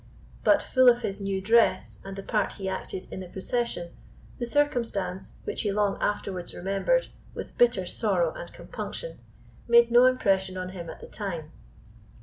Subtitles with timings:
[0.43, 3.91] But, full of his new dress and the part he acted in the procession,
[4.39, 9.19] the circumstance, which he long afterwards remembered with bitter sorrow and compunction,
[9.67, 11.51] made no impression on him at the time.